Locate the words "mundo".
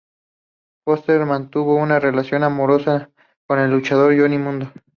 4.39-4.71